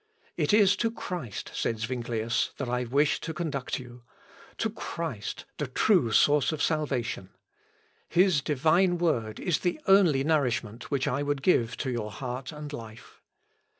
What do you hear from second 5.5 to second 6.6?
the true source of